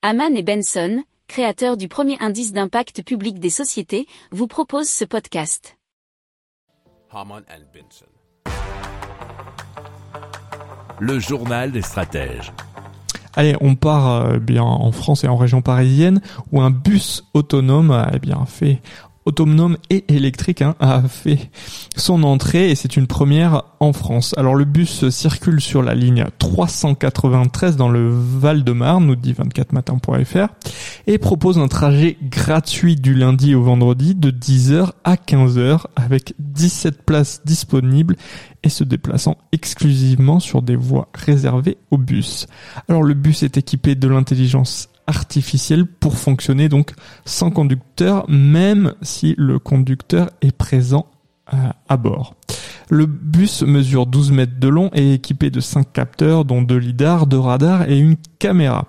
Haman 0.00 0.36
et 0.36 0.44
Benson, 0.44 1.02
créateurs 1.26 1.76
du 1.76 1.88
premier 1.88 2.16
indice 2.20 2.52
d'impact 2.52 3.02
public 3.02 3.40
des 3.40 3.50
sociétés, 3.50 4.06
vous 4.30 4.46
proposent 4.46 4.88
ce 4.88 5.04
podcast. 5.04 5.76
Haman 7.10 7.42
and 7.50 7.64
Benson. 7.74 8.06
Le 11.00 11.18
journal 11.18 11.72
des 11.72 11.82
stratèges. 11.82 12.52
Allez, 13.34 13.56
on 13.60 13.74
part 13.74 14.08
euh, 14.08 14.38
bien 14.38 14.62
en 14.62 14.92
France 14.92 15.24
et 15.24 15.28
en 15.28 15.36
région 15.36 15.62
parisienne 15.62 16.20
où 16.52 16.60
un 16.60 16.70
bus 16.70 17.24
autonome 17.34 17.90
a 17.90 18.12
eh 18.14 18.20
bien 18.20 18.46
fait 18.46 18.80
autonome 19.28 19.76
et 19.90 20.04
électrique 20.08 20.62
hein, 20.62 20.74
a 20.80 21.02
fait 21.02 21.50
son 21.96 22.22
entrée 22.22 22.70
et 22.70 22.74
c'est 22.74 22.96
une 22.96 23.06
première 23.06 23.62
en 23.78 23.92
France. 23.92 24.34
Alors 24.38 24.54
le 24.54 24.64
bus 24.64 25.10
circule 25.10 25.60
sur 25.60 25.82
la 25.82 25.94
ligne 25.94 26.24
393 26.38 27.76
dans 27.76 27.90
le 27.90 28.08
Val-de-Marne, 28.10 29.04
nous 29.04 29.16
dit 29.16 29.34
24matin.fr, 29.34 30.48
et 31.06 31.18
propose 31.18 31.58
un 31.58 31.68
trajet 31.68 32.16
gratuit 32.22 32.96
du 32.96 33.14
lundi 33.14 33.54
au 33.54 33.62
vendredi 33.62 34.14
de 34.14 34.30
10h 34.30 34.92
à 35.04 35.16
15h 35.16 35.82
avec 35.94 36.32
17 36.38 37.02
places 37.02 37.42
disponibles 37.44 38.16
et 38.62 38.70
se 38.70 38.82
déplaçant 38.82 39.36
exclusivement 39.52 40.40
sur 40.40 40.62
des 40.62 40.76
voies 40.76 41.08
réservées 41.14 41.76
au 41.90 41.98
bus. 41.98 42.46
Alors 42.88 43.02
le 43.02 43.14
bus 43.14 43.42
est 43.42 43.58
équipé 43.58 43.94
de 43.94 44.08
l'intelligence 44.08 44.88
artificielle 45.08 45.86
pour 45.86 46.16
fonctionner 46.16 46.68
donc 46.68 46.92
sans 47.24 47.50
conducteur, 47.50 48.28
même 48.28 48.94
si 49.02 49.34
le 49.36 49.58
conducteur 49.58 50.30
est 50.42 50.56
présent 50.56 51.06
euh, 51.52 51.56
à 51.88 51.96
bord. 51.96 52.36
Le 52.90 53.06
bus 53.06 53.62
mesure 53.62 54.06
12 54.06 54.32
mètres 54.32 54.60
de 54.60 54.68
long 54.68 54.90
et 54.94 55.10
est 55.10 55.14
équipé 55.14 55.50
de 55.50 55.60
5 55.60 55.92
capteurs 55.92 56.44
dont 56.44 56.62
2 56.62 56.76
lidars, 56.76 57.26
2 57.26 57.38
radars 57.38 57.90
et 57.90 57.98
une 57.98 58.16
caméra. 58.38 58.86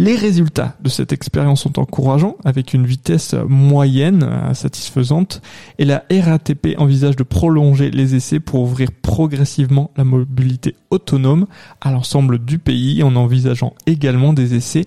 Les 0.00 0.14
résultats 0.14 0.76
de 0.80 0.88
cette 0.88 1.12
expérience 1.12 1.62
sont 1.62 1.80
encourageants 1.80 2.36
avec 2.44 2.72
une 2.72 2.86
vitesse 2.86 3.34
moyenne 3.48 4.22
euh, 4.22 4.54
satisfaisante 4.54 5.42
et 5.78 5.84
la 5.84 6.04
RATP 6.08 6.76
envisage 6.78 7.16
de 7.16 7.24
prolonger 7.24 7.90
les 7.90 8.14
essais 8.14 8.38
pour 8.38 8.60
ouvrir 8.60 8.90
progressivement 8.92 9.90
la 9.96 10.04
mobilité 10.04 10.76
autonome 10.90 11.46
à 11.80 11.90
l'ensemble 11.90 12.38
du 12.38 12.60
pays 12.60 13.02
en 13.02 13.16
envisageant 13.16 13.74
également 13.86 14.32
des 14.32 14.54
essais 14.54 14.86